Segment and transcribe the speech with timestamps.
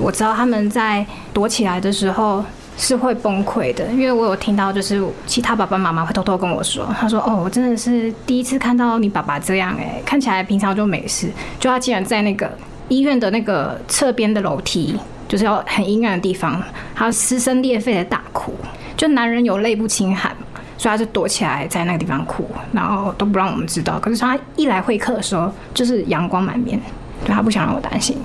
[0.00, 2.44] 我知道他们在躲起来的时候
[2.76, 12.50] 是会崩溃的，因为我有听到，就是其他爸爸妈妈会偷偷跟我说，他说：“哦，我真的是第一次看到你爸爸这样，哎，看起来平常就没事，就他竟然在那个
[12.88, 14.98] 医院的那个侧边的楼梯，
[15.28, 16.62] 就是要很阴暗的地方，
[16.94, 18.54] 他撕声裂肺的大哭，
[18.96, 20.34] 就男人有泪不轻弹。”
[20.80, 23.98] 所以他就躲起来在那个地方哭，然后都不让我们知道。
[23.98, 26.80] 可是他一来会客的时候，就是阳光满面，
[27.22, 28.16] 对，他不想让我担心。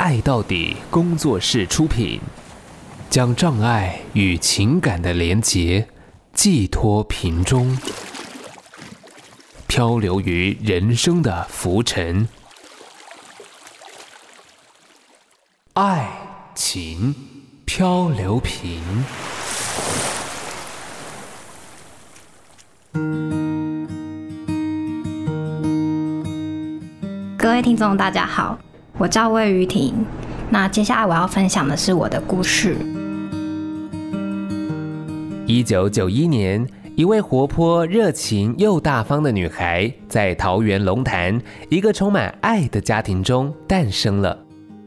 [0.00, 2.18] 爱到底工作室出品，
[3.10, 5.86] 将障碍与情感的连结
[6.32, 7.76] 寄托瓶中，
[9.66, 12.26] 漂流于人生的浮沉。
[15.74, 16.08] 爱
[16.54, 17.14] 情
[17.66, 18.82] 漂流瓶。
[27.36, 28.58] 各位听众，大家好，
[29.00, 30.04] 我叫魏雨婷。
[30.50, 32.76] 那接下来我要分享的是我的故事。
[35.46, 44.38] 一九九一年，一位活泼、热情又大方的女孩，在桃园龙潭一个充满爱的家庭中诞生了。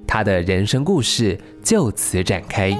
[0.05, 2.71] 她的人生故事就此展开。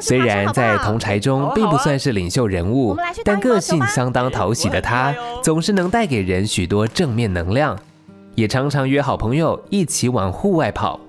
[0.00, 7.76] 虽然在同柴中并不算是领袖人物，但个性相当讨喜的她，总是能带给人许多正面能量，
[8.34, 11.00] 也常常约好朋友一起往户外跑。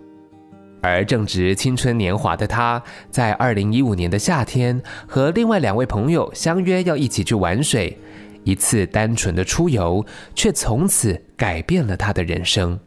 [0.81, 7.97] 而正值青春年华的他，在二零一五年的夏天，和另外两位朋友相约要一起去玩水。
[8.43, 12.77] 一次单纯的出游，却从此改变了他的人生。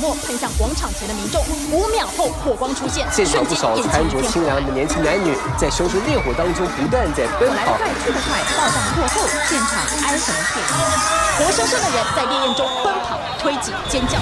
[0.00, 7.54] 喷向广场前的民众，五秒后火光出现，现场不少穿着清凉的年轻男女在熊熊烈火当中不断在奔跑。
[7.54, 9.78] 来得快去得快，爆炸过后，现场
[10.08, 14.18] 哀鸿遍野，活生生的人在烈焰中奔跑、推挤、尖叫。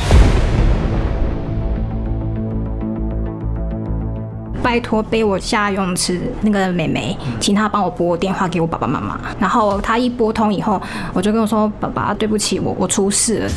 [4.61, 9.19] 拜托背我下游泳池那个妹妹，请她帮我拨电话给我爸爸妈妈。
[9.38, 10.83] 然后她一拨通以后，
[11.15, 13.50] 我就跟我说：“爸爸，对不起，我我出事了。”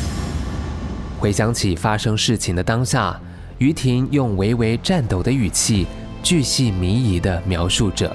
[1.22, 3.16] 回想起发生事情的当下，
[3.58, 5.86] 于婷用微微颤抖的语气，
[6.20, 8.10] 巨细靡遗地描述着。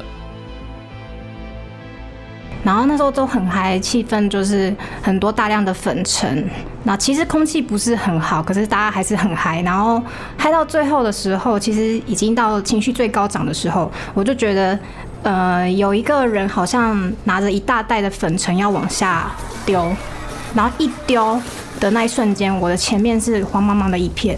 [2.66, 6.50] 然后那时候都很嗨，气氛就是很多大量的粉尘。
[6.84, 9.62] 那其实空气不是很好，可是大家还是很嗨。
[9.62, 10.04] 然后
[10.38, 14.78] 嗨到最后的时候，其实已经到情绪最高涨的时候，我就觉得，
[15.24, 19.32] 呃，有一个人好像拿着一大袋的粉尘要往下
[19.66, 19.96] 丢，
[20.54, 21.42] 然后一丢。
[21.80, 24.38] 的那一瞬间，我的前面是黄茫茫的一片，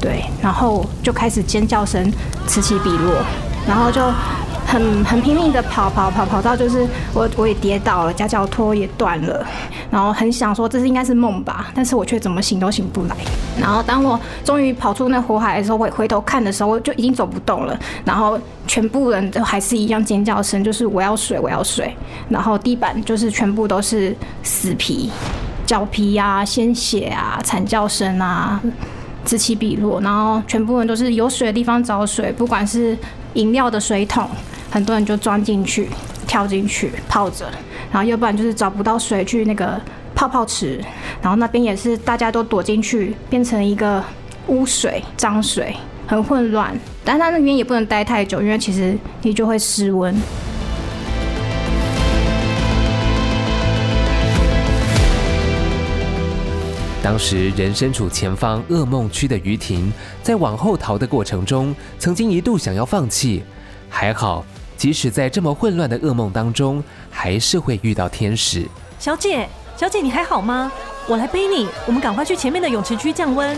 [0.00, 2.12] 对，然后就开始尖叫声
[2.46, 3.22] 此起彼落，
[3.66, 4.00] 然后就
[4.66, 9.46] 很很拼命的跑跑跑跑到就是我我也跌倒了，夹脚拖也断了，
[9.90, 13.16] 然后很想说这是应该是梦吧，但是我却怎么醒都醒不来。
[13.60, 21.94] 然后当我终于跑出那火海的时候，我回头看的时候，我就已经走不动了，然后全部人都还是一样尖叫声，就是我要水我要水，
[22.28, 25.10] 然后地板就是全部都是死皮。
[25.74, 28.62] 脚皮啊，鲜血啊，惨叫声啊，
[29.24, 32.96] 此起彼落，然后全部人都是有水的地方找水，不管是
[33.32, 34.24] 饮料的水桶，
[34.70, 35.88] 很多人就钻进去、
[36.28, 37.46] 跳进去泡着，
[37.90, 39.80] 然后要不然就是找不到水去那个
[40.14, 40.80] 泡泡池，
[41.20, 44.00] 然后那边也是大家都躲进去，变成一个
[44.46, 45.74] 污水、脏水，
[46.06, 46.72] 很混乱。
[47.04, 50.14] 但他那边也不能待太久，因为其实你就会失温。
[57.04, 59.92] 当时人身处前方噩梦区的于婷，
[60.22, 63.44] 在往后逃的过程中，曾经一度想要放弃。
[63.90, 64.42] 还好，
[64.78, 68.66] 即使在这么混乱的噩梦当中，还是会遇到天使。
[68.98, 70.72] 小姐，小姐，你还好吗？
[71.06, 73.54] 我来背你，我们赶快去前面的泳池区降温。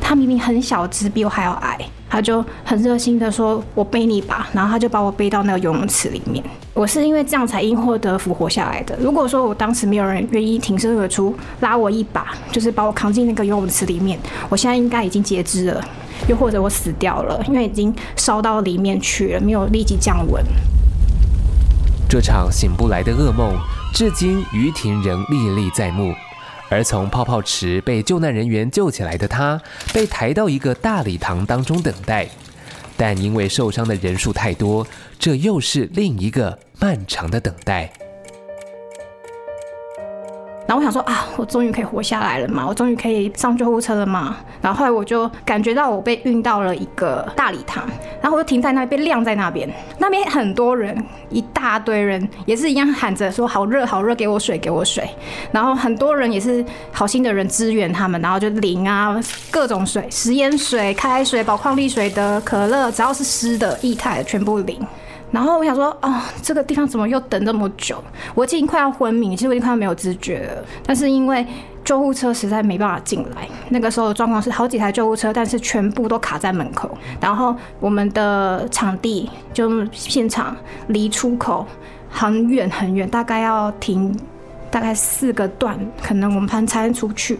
[0.00, 1.76] 他明明很小只，比我还要矮。
[2.10, 6.44] 他就很热心的说：“我背你吧。”然后他就把我背到那个游泳池里面。
[6.74, 8.96] 我是因为这样才因祸得福活下来的。
[9.00, 14.18] 如果说我当时没有人愿意挺身而出拉我一把，就是把我扛进那个游泳池里面，
[14.48, 15.84] 我现在应该已经截肢了，
[16.28, 20.44] 又或者我死掉了，因为已经烧到里面去了，没有立即降温。
[22.08, 23.56] 这场醒不来的噩梦，
[23.94, 26.12] 至今于婷仍历历在目。
[26.70, 29.60] 而从泡泡池被救难人员救起来的他，
[29.92, 32.28] 被抬到一个大礼堂当中等待，
[32.96, 34.86] 但因为受伤的人数太多，
[35.18, 37.92] 这又是另一个漫长的等待。
[40.70, 44.36] 然后我想说啊，我终于可以活下来了嘛，我终于可以上救护车了嘛。
[44.62, 47.84] 然后后来我就感觉到我被运到了一个大礼堂，
[48.22, 49.68] 然后我就停在那边，被晾在那边。
[49.98, 50.96] 那边很多人，
[51.28, 55.10] 一大堆人，也是一样喊着说好热好热，给我水给我水。
[55.50, 59.20] 然后很多人也是好心的人支援他们，然后就淋啊
[59.50, 64.80] 各种水，食盐水、开水、宝矿力水的、可乐，只要是湿的、液态的，全部淋。
[65.32, 68.02] 然后我想说，哦，这个地方怎么又等这么久？
[68.34, 70.64] 我已经快要昏迷，其实我已经快要没有知觉了。
[70.84, 71.46] 但是因为
[71.84, 76.90] 救护车实在没办法进来，那个时候的状况是好几台救护车，但是全部都卡在门口。
[77.20, 80.56] 然后我们的场地就现场
[80.88, 81.66] 离出口
[82.10, 84.14] 很远很远，大概要停
[84.70, 87.38] 大概四个段，可能我们才能出去。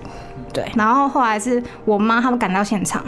[0.52, 3.04] 对，然后后来是我妈他们赶到现场。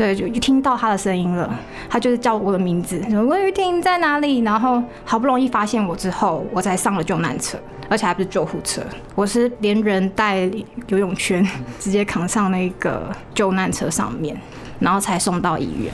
[0.00, 1.54] 对，就一听到他的声音了，
[1.90, 4.38] 他就是叫我的名字，说魏雨婷在哪里？
[4.38, 8.80] 然后好不容易发现我之后，我才上了救难车，而且还不是救护车，
[9.14, 10.50] 我是连人带
[10.86, 11.46] 游泳圈，
[11.78, 14.34] 直接扛上那个救难车上面，
[14.78, 15.92] 然后才送到医院。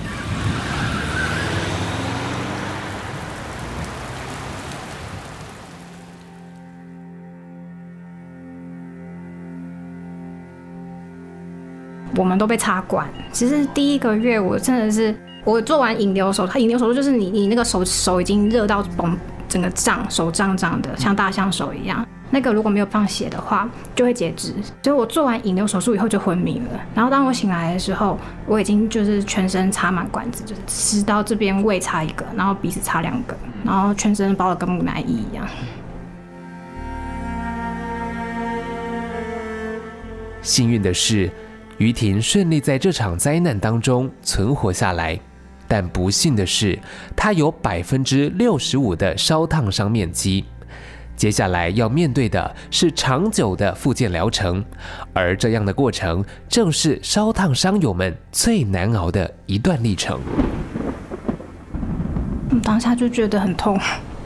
[12.16, 13.06] 我们都被插管。
[13.30, 15.14] 其实第一个月我真的是，
[15.44, 19.16] 我做完引流手术，引流手术就是你你那个手手已经热到崩，
[19.48, 22.04] 整个胀，手胀胀的，像大象手一样。
[22.28, 24.52] 那个如果没有放血的话，就会截肢。
[24.82, 26.80] 所以我做完引流手术以后就昏迷了。
[26.92, 35.46] 然后当我醒来的时候，我已经就是全身插满管子，就是食道这边胃插一个，然后鼻子插两个，然后全身包的跟木乃伊一样。
[40.42, 41.30] 幸运的是。
[41.78, 45.18] 于婷顺利在这场灾难当中存活下来，
[45.68, 46.78] 但不幸的是，
[47.14, 50.44] 她有百分之六十五的烧烫伤面积。
[51.16, 54.64] 接下来要面对的是长久的复健疗程，
[55.12, 60.18] 而这样的过程正是烧烫伤友们最难熬的一段历程。
[62.62, 63.78] 当下就觉得很痛，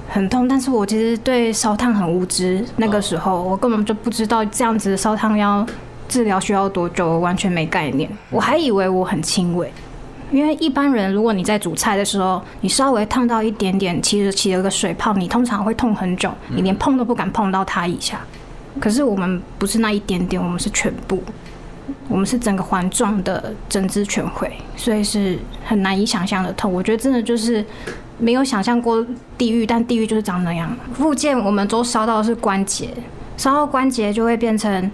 [0.09, 2.65] 很痛，但是我其实对烧烫很无知。
[2.77, 5.67] 那个时候我根本就不知道这样子的烧烫要。
[6.11, 7.09] 治疗需要多久？
[7.09, 9.73] 我完全没概念，我还以为我很轻微，
[10.33, 18.21] 因为一般人如果你在煮菜的时候，你稍微烫到一点点，其实起了个水泡，你通常会痛很久，你连碰都不敢碰到它一下。
[18.81, 21.23] 可是我们不是那一点点，我们是全部，
[22.09, 26.73] 我们是整个环状的整只全毁，所以是很难以想象的痛。
[26.73, 27.65] 我觉得真的就是
[28.19, 29.07] 没有想象过
[29.39, 30.77] 地狱，但地狱就是长那样。
[30.95, 32.89] 附件我们都烧到的是关节，
[33.37, 34.91] 烧到关节就会变成。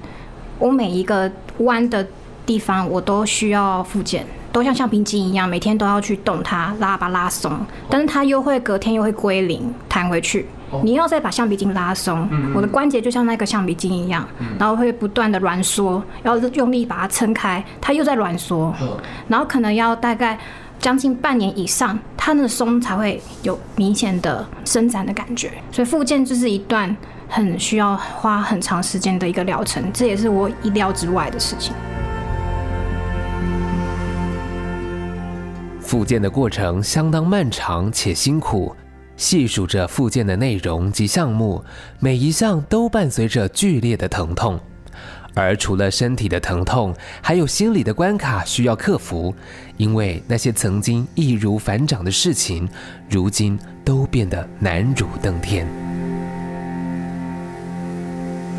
[0.58, 2.06] 我每一个弯的
[2.44, 7.58] 地方，我都需要复健，都像橡皮筋一样，每天都要去动它，拉把拉松。
[7.91, 10.47] 但是它又会隔天又会归零，弹回去。
[10.82, 14.26] 你要再把橡皮筋拉松，我的关节就像那个橡皮筋一样，
[14.58, 18.75] 然后会不断的挛缩，要用力把它撑开，它又在挛缩，
[19.29, 20.38] 然后可能要大概
[20.81, 25.53] 将近半年以上，它的松才会有明显的伸展的感觉。
[25.70, 26.97] 所以复健就是一段。
[27.28, 31.75] 很需要花很长时间的一个疗程，这也是我意料之外的事情。
[35.81, 38.75] 复健的过程相当漫长且辛苦，
[39.17, 41.64] 细数着复健的内容及项目，
[42.00, 44.58] 每一项都伴随着剧烈的疼痛。
[45.34, 49.34] 而除了身体的疼痛，还有心理的关卡需要克服，
[49.77, 52.69] 因为那些曾经易如反掌的事情，
[53.10, 55.67] 如今都变得难如登天。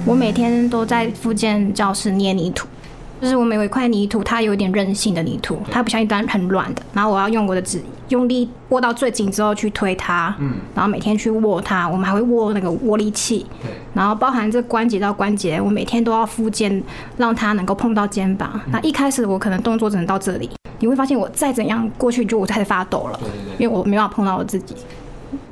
[0.06, 2.68] 我每天都在复健教室捏泥土，
[3.22, 6.82] 就是我每有一块泥土，它有一点韧性的泥土，它不像一般很软的。
[6.94, 16.82] 然后我要用我的指用力握到最紧之后去推它，嗯，然后每天去握它，我们还会握那个握力器，对，然后包含这关节到关节，我每天都要复健，
[17.18, 18.60] 让它能够碰到肩膀。
[18.72, 20.50] 那一开始我可能动作只能到这里，
[20.80, 23.20] 你会发现我再怎样过去就我开始发抖了，
[23.58, 24.74] 因为我没办法碰到我自己。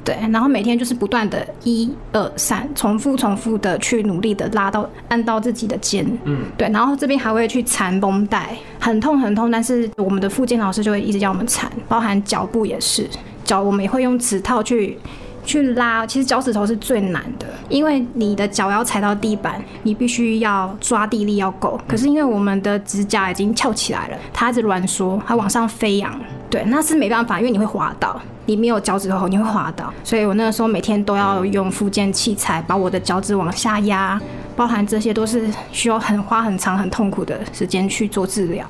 [0.05, 13.09] 对，然后每天就是不断的一二三，重复重复的去努力的拉到按到自己的肩，嗯，对，然后这边还会去缠绷带，很痛很痛，但是我们的复健老师就会一直叫我们缠，包含脚部也是，
[13.43, 14.95] 脚我们也会用指套去
[15.43, 26.13] 去拉，其实脚趾头是最难的，因为你的脚要踩到地板，你必须要抓地力要够，可是因为我们的指甲已经翘起来了，它一直攣缩，它往上飞扬，
[26.47, 28.21] 对，那是没办法，因为你会滑倒。
[28.45, 34.19] 你没有脚趾头，你会滑倒，所以我那个时候每天都要用复健器材把我的脚趾往下压，
[34.55, 38.65] 包含这些都是需要很花很长很痛苦的时间去做治疗。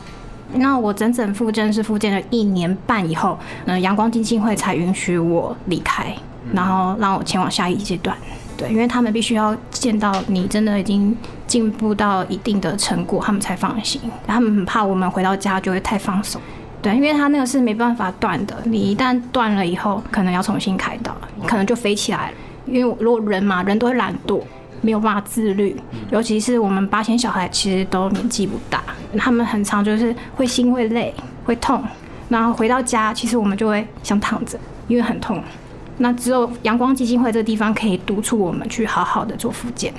[0.54, 6.16] 那我整整复健是复健了一年半以后，嗯、呃，阳光基金会才允许我离开，
[6.54, 8.16] 然后让我前往下一阶段。
[8.56, 11.14] 对，因为他们必须要见到你真的已经
[11.46, 14.00] 进步到一定的成果，他们才放心。
[14.26, 16.40] 他们很怕我们回到家就会太放松，
[16.86, 22.38] 对，因为他那个是没办法断的，你一旦断了以后，可能要重新开刀，可能就飞起来了。
[22.68, 24.40] 因为如果人嘛，人都会懒惰，
[24.82, 25.76] 没有办法自律，
[26.12, 28.84] 尤其是我们八仙小孩其实都年纪不大，
[29.18, 31.12] 他们很常就是会心会累
[31.44, 31.84] 会痛，
[32.30, 34.56] 然后回到家其实我们就会想躺着，
[34.88, 35.42] 因为很痛。
[35.98, 39.92] 那只有阳光基金会这个地方可以督促我们去好好的做复健。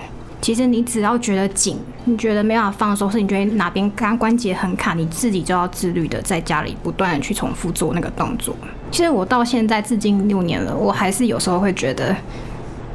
[0.47, 8.55] 其实你只要觉得紧，你觉得没办法放松，是你觉得哪边关关节很卡，你自己就要自律的在家里不断的去重复做那个动作。
[8.93, 12.15] 其实我到现在至今六年了，我还是有时候会觉得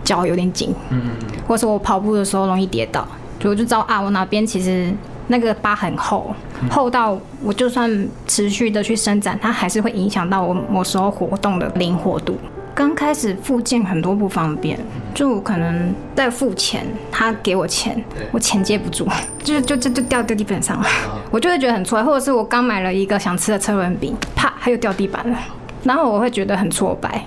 [0.01, 1.01] 脚有点紧，嗯，
[1.45, 3.05] 或者我跑步的时候容易跌倒，
[3.37, 4.89] 就我就知道啊，我哪边其实
[5.27, 6.33] 那个疤很厚，
[6.69, 12.37] 厚到我就算持续的去伸展，它还是会影响到我某时候活动的灵活度。
[12.73, 14.79] 刚开始复健很多不方便，
[15.13, 18.01] 就可能在付钱，他给我钱，
[18.31, 19.05] 我钱接不住，
[19.43, 20.87] 就就就就掉掉地板上了，
[21.29, 25.37] 我就会觉得很挫败，或者是我刚买了一个想吃的车轮饼，啪，它又掉地板了，
[25.83, 27.23] 然后我会觉得很挫败，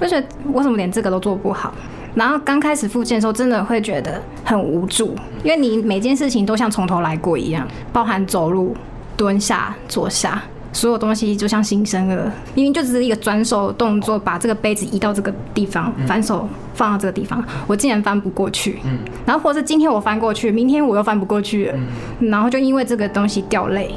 [0.00, 1.74] 就觉得为什么连这个都做不好？
[2.14, 8.76] 然后刚开始复健的时候，真的会觉得很无助，因为你每件事情都像从头来过一样，包含走路、
[9.16, 10.40] 蹲下、坐下。
[10.74, 18.80] 所有东西就像新生儿，明明就只是一个转手动作，把这个杯子移到这个地方，反手放到这个地方，我竟然翻不过去。
[19.24, 21.78] 然后或是今天我翻过去，明天我又翻不过去了，
[22.18, 23.94] 然后就因为这个东西掉泪。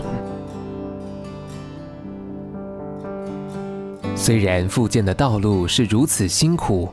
[4.15, 6.89] 虽然复健的道路是如此辛苦，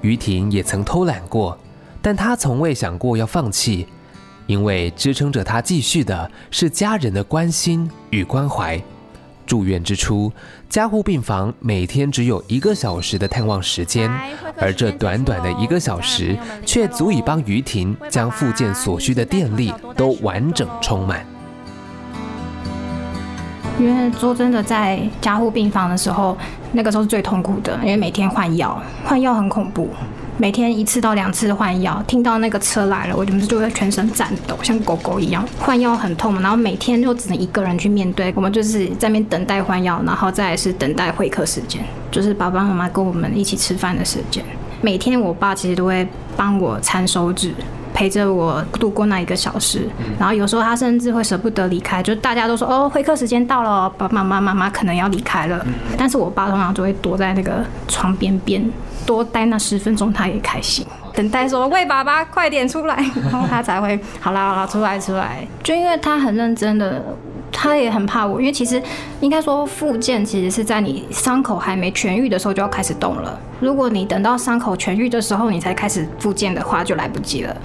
[0.00, 1.56] 于婷也曾偷懒过，
[2.02, 3.86] 但她从未想过要放弃，
[4.46, 8.82] 因为支撑着她继续的是家人的关心与关怀。
[9.48, 10.30] 住院之初，
[10.68, 14.08] 加护病房每天只有一个小时的探望时间，
[14.60, 16.36] 而这短短的一个小时，
[16.66, 21.24] 却足以帮于婷将复健所需的电力都完整充满。
[23.80, 26.36] 因为说真的，在加护病房的时候，
[26.72, 29.88] 那个时候是最痛苦的，因为每天换药，换药很恐怖。
[30.40, 35.44] 每天一次到两次换药，听到那个车来了，我们就会全身颤抖，像狗狗一样。
[35.58, 38.32] 换药很痛，然后每天就只能一个人去面对。
[38.36, 44.44] 我们就是在那边等待换药，然后再是等待会客时间，就是爸爸妈妈跟我们一起吃饭的时间。
[44.80, 47.52] 每天我爸其实都会帮我缠手指，
[47.98, 49.88] 陪着我度过那一个小时。
[50.20, 58.64] 然后有时候他甚至会舍不得离开，就大家都说哦，会客时间到了，爸爸妈妈妈妈可能要离开了，但是我爸通常就会躲在那个床边边。
[59.04, 60.86] 多待那十分钟，他也开心。
[61.14, 65.44] 等待说：“喂，爸爸，快点出来。” 然后他才会好啦好啦，出来出来。
[65.64, 67.02] 就因为他很认真的，
[67.50, 68.38] 他也很怕我。
[68.38, 68.80] 因为其实
[69.20, 73.40] 应该说，复健其实是在你伤口还没痊愈的时候就要开始动了。
[73.60, 77.56] 如果你等到伤口痊愈的时候你才开始复健的话，就来不及了。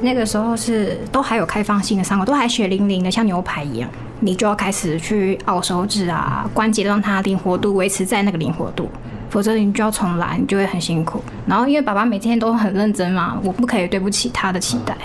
[0.00, 3.88] 那个时候是都还有开放性的伤口，都还血淋淋的，像牛排一样，
[4.20, 8.88] 你就要开始去拗手指啊，关节让它灵活度维持在那个灵活度。
[9.28, 11.22] 否则你就要重来，你就会很辛苦。
[11.46, 14.96] 然后因为爸爸每天都很认真嘛，我不可以对不起他的期待，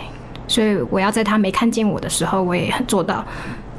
[0.48, 3.24] 所以我要在他没看见我的时候，我也很做到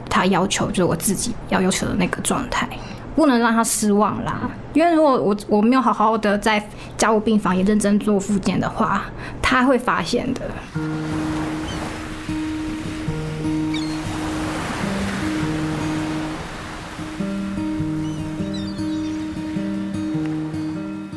[0.08, 2.68] 他要求，就是我自己要要求的那个状态，
[3.16, 4.48] 不能让他失望啦。
[4.74, 6.62] 因为如果我我没有好好的在
[6.96, 9.02] 加护病房也认真做复健的话，
[9.42, 10.42] 他会发现的。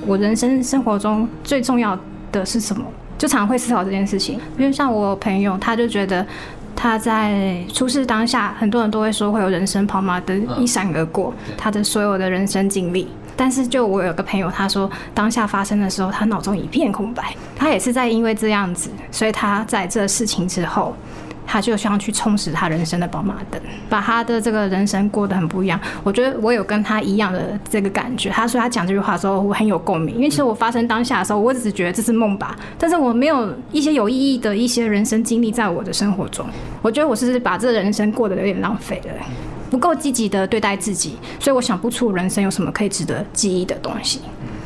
[0.07, 1.95] 我人生生活中最重要
[2.31, 2.83] 的是什么？
[3.15, 4.39] 就常会思考这件事情。
[4.57, 6.25] 因为像我朋友，他就觉得
[6.81, 13.09] 他在出事当下，很多人都会说会有人生跑马灯一闪而过，他的所有的人生经历。
[13.35, 17.35] 但是就我有个朋友，他说当下发生的时候，他脑中一片空白。
[17.53, 20.95] 他也是在因为这样子，所以他在这事情之后。
[21.51, 25.79] 他就想要去充实他人生的宝马灯，把他的这个人生过得很不一样。
[26.03, 28.29] 我觉得我有跟他一样的这个感觉。
[28.29, 36.45] 他说他讲这句话的时候，我很有共鸣，因为其实我发生当下的时候，我只是觉得这是梦吧，但是我没有一些有意义的一些人生经历在我的生活中。
[36.83, 39.13] 我觉得我是把这人生过得有点浪费了，
[39.71, 44.21] 不够积极的对待自己，所以我想不出人生有什么可以值得记忆的东西。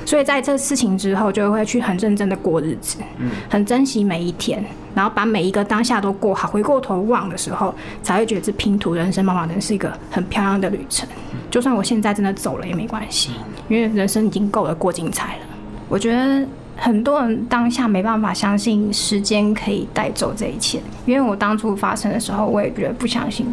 [0.06, 6.48] 所以在这事情之后，就会去很认真的过日子，嗯很珍惜每一天，然后把每一个当下都过好。
[6.48, 11.08] 回过头望的时候，才会觉得这拼图人生跑马灯是一个很漂亮的旅程。
[11.50, 13.32] 就算我现在真的走了也没关系，
[13.70, 15.42] 因为人生已经够了过精彩了。
[15.88, 16.46] 我觉得
[16.76, 23.48] 很多人当下没办法相信时间可以带走这一切，因为我当初发生的时候，我也觉得不相信。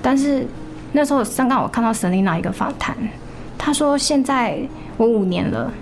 [0.00, 0.46] 但是
[0.92, 2.96] 那时候刚刚我看到 Selina 一个访谈，
[3.58, 4.60] 她说现在。
[5.00, 5.72] 我五年了，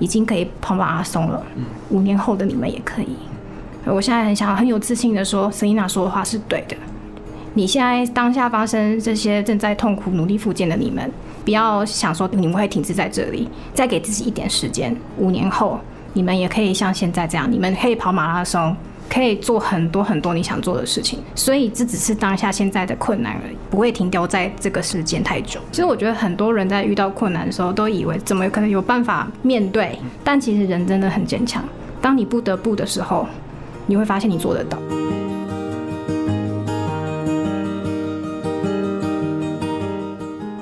[0.00, 1.40] 已经可以跑马拉松了，
[1.90, 3.14] 五年后的你们也可以。
[3.84, 6.76] 我现在很想很有自信的说，Selina 说的话是对的。
[7.52, 11.08] 你现在当下发生这些正在痛苦努力复健的你们，
[11.44, 15.78] 不要想说你们会停滞在这里，再给自己一点时间，五年后
[16.14, 18.76] 你们也可以像现在这样，你们可以跑马拉松。
[19.08, 25.60] 可以做很多很多你想做的事情，所以这只是当下现在的困难而已，不会停留在这个时间太久。
[25.70, 31.64] 其实我觉得很多人在遇到困难的时候，都以为怎么可能有办法面对，但其实人真的很坚强。
[32.00, 33.26] 当你不得不的时候，
[33.86, 34.78] 你会发现你做得到。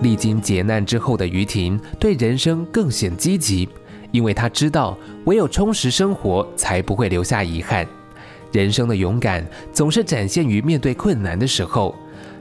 [0.02, 3.68] 历经劫难之后的于婷，对人生更显积极，
[4.10, 7.86] 因为她知道，唯有充实生活，才不会留下遗憾。
[8.52, 11.94] 人生的勇敢总是展现于面对困难的时候，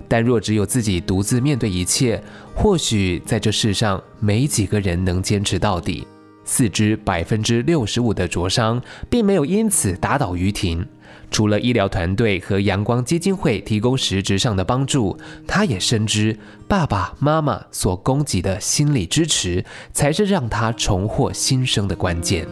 [0.07, 2.21] 但若只有自己独自面对一切，
[2.53, 6.05] 或许在这世上没几个人能坚持到底。
[6.43, 10.85] 四肢百分之六十五的灼伤，并没有因此打倒于婷。
[11.29, 16.37] 除了医疗团队和阳光基金会提供实质上的帮助，她也深知
[16.67, 19.63] 爸爸妈妈所供给的心理支持，
[19.93, 22.45] 才是让她重获新生的关键。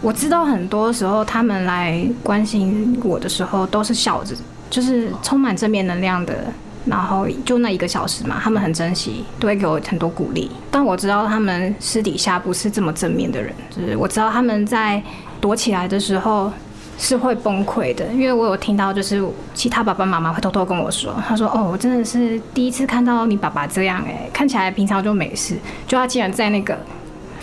[0.00, 4.34] 我知道很多时候他们来关心我的时候都是笑着，
[4.70, 6.52] 就是充满正面能量的。
[6.88, 10.48] 然后就那一个小时嘛，他们很珍惜，都会给我很多鼓励。
[10.70, 15.02] 但我知道他们私底下不是这么正面的人，就是我知道他们在
[15.40, 16.48] 躲起来的时候
[16.96, 19.20] 是会崩溃的，因为我有听到就是
[19.52, 25.56] 其他爸爸妈妈会偷偷跟我说，他说：“哦，我真的是第一次看到你爸爸这样，哎，看起来平常就没事，
[25.88, 26.78] 就他竟然在那个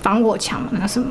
[0.01, 1.07] 防火墙那个什么。”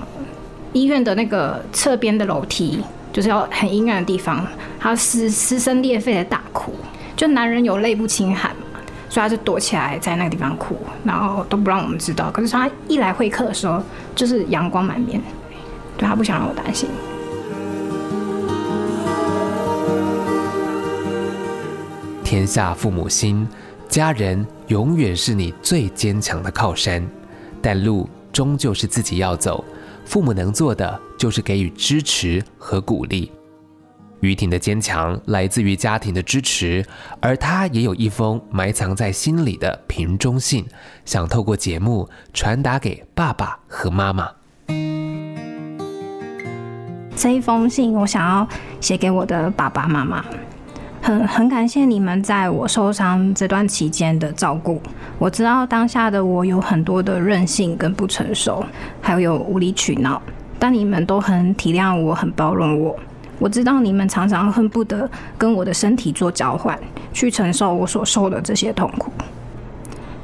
[0.72, 4.46] 医院的那个侧边的楼梯，就是要很阴暗的地方，
[4.80, 6.74] 他撕撕声裂肺的大哭，
[7.14, 12.30] 就男人有泪不轻弹嘛，所以他就躲起来在那个地方哭，然后都不让我们知道。
[12.30, 13.82] 可是他一来会客的时候，
[14.14, 15.20] 就是阳光满面，
[15.98, 16.88] 对，他不想让我担心。
[22.24, 23.46] 天下父母心，
[23.90, 27.06] 家人永远是你最坚强的靠山，
[27.60, 29.62] 但路终究是自己要走。
[30.04, 33.30] 父母能做的就是给予支持和鼓励。
[34.20, 36.86] 于婷的坚强来自于家庭的支持，
[37.20, 40.64] 而她也有一封埋藏在心里的瓶中信，
[41.04, 44.30] 想透过节目传达给爸爸和妈妈。
[47.16, 48.46] 这一封信，我想要
[48.80, 50.24] 写给我的爸爸妈妈。
[51.00, 54.80] 很很感谢你们在我受伤这段期间的照顾。
[55.22, 58.66] 我知道当下的我有很多的任性跟不成熟，
[59.00, 60.20] 还有无理取闹，
[60.58, 62.98] 但你们都很体谅我，很包容我。
[63.38, 65.08] 我知道你们常常恨不得
[65.38, 66.76] 跟我的身体做交换，
[67.12, 69.12] 去承受我所受的这些痛苦。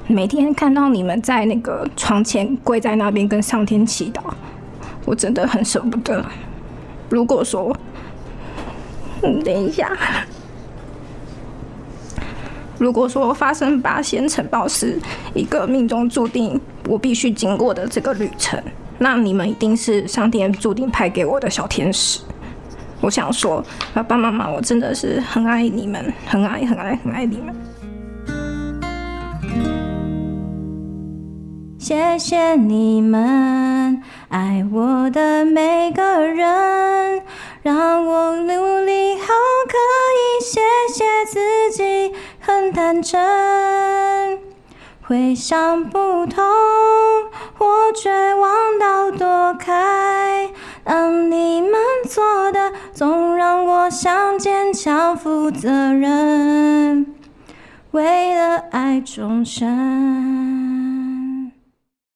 [0.09, 4.21] 每天看到你们在那个床前跪在那边跟上天祈祷，
[5.05, 6.27] 我真的很舍不得。
[7.09, 7.73] 如果说，
[9.23, 9.97] 嗯，等一下。
[12.79, 14.99] 如果说发生八仙尘爆是
[15.35, 18.63] 一个命中注定我必须经过的这个旅程，
[18.99, 22.21] 那你们一定是上天注定派给我的小天使。
[23.01, 27.55] 我想说，爸爸妈妈，我真的是很爱你们，很爱很爱很爱你们。
[31.79, 37.23] 谢谢你们爱我的每个人，
[37.63, 39.27] 让我努力后
[39.67, 39.77] 可
[40.15, 40.61] 以谢
[40.93, 41.98] 谢自己。
[42.73, 43.21] 单纯，
[45.03, 46.45] 会想不通，
[47.57, 50.51] 或绝望到躲开。
[50.85, 51.73] 当你们
[52.09, 57.15] 做的总让我想坚强负责任，
[57.91, 60.68] 为了爱终身。